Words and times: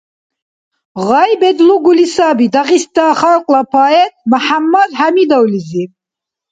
Гъай 1.07 1.31
бедлугули 1.41 2.05
саби 2.15 2.47
Дагъиста 2.53 3.05
халкьла 3.19 3.61
поэт 3.73 4.11
Мяхӏяммад 4.31 4.91
Хӏямидовлизи. 4.99 5.83